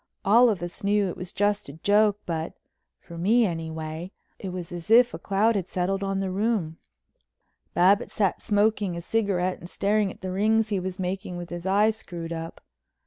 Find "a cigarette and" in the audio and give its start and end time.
8.97-9.69